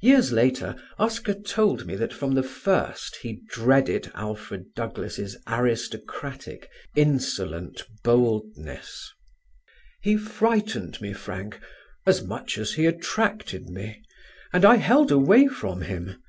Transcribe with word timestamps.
Years 0.00 0.30
later 0.30 0.76
Oscar 1.00 1.34
told 1.34 1.84
me 1.84 1.96
that 1.96 2.12
from 2.12 2.34
the 2.36 2.44
first 2.44 3.16
he 3.22 3.42
dreaded 3.50 4.08
Alfred 4.14 4.66
Douglas' 4.76 5.34
aristocratic, 5.48 6.68
insolent 6.94 7.82
boldness: 8.04 9.10
"He 10.00 10.16
frightened 10.16 11.00
me, 11.00 11.12
Frank, 11.12 11.58
as 12.06 12.22
much 12.22 12.56
as 12.56 12.74
he 12.74 12.86
attracted 12.86 13.68
me, 13.68 14.00
and 14.52 14.64
I 14.64 14.76
held 14.76 15.10
away 15.10 15.48
from 15.48 15.80
him. 15.80 16.22